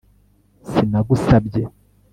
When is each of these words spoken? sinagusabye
sinagusabye 0.71 1.63